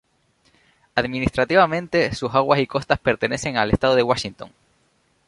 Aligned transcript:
Administrativamente, 0.95 2.11
sus 2.15 2.33
aguas 2.33 2.59
y 2.59 2.65
costas 2.65 2.97
pertenecen 2.97 3.55
al 3.57 3.69
estado 3.69 3.93
de 3.93 4.01
Washington. 4.01 4.51